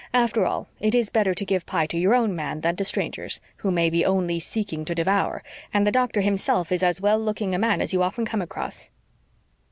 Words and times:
After 0.15 0.47
all, 0.47 0.67
it 0.79 0.95
is 0.95 1.11
better 1.11 1.35
to 1.35 1.45
give 1.45 1.67
pie 1.67 1.85
to 1.85 1.95
your 1.95 2.15
own 2.15 2.35
men 2.35 2.61
than 2.61 2.75
to 2.77 2.83
strangers, 2.83 3.39
who 3.57 3.69
may 3.69 3.87
be 3.87 4.03
only 4.03 4.39
seeking 4.39 4.83
to 4.85 4.95
devour, 4.95 5.43
and 5.71 5.85
the 5.85 5.91
doctor 5.91 6.21
himself 6.21 6.71
is 6.71 6.81
as 6.81 7.01
well 7.01 7.19
looking 7.19 7.53
a 7.53 7.59
man 7.59 7.81
as 7.81 7.93
you 7.93 8.01
often 8.01 8.25
come 8.25 8.41
across." 8.41 8.89